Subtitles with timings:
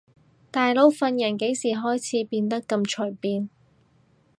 [0.49, 3.51] 大佬份人幾時開始變得咁隨便